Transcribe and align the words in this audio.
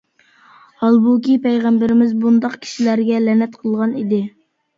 ھالبۇكى، 0.83 1.35
پەيغەمبىرىمىز 1.43 2.15
بۇنداق 2.25 2.57
كىشىلەرگە 2.65 3.21
لەنەت 3.27 3.61
قىلغان 3.61 3.95
ئىدى. 4.03 4.25